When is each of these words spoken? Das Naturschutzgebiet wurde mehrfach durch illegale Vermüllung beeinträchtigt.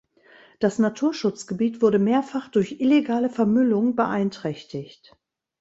Das 0.59 0.79
Naturschutzgebiet 0.79 1.83
wurde 1.83 1.99
mehrfach 1.99 2.47
durch 2.47 2.79
illegale 2.79 3.29
Vermüllung 3.29 3.95
beeinträchtigt. 3.95 5.15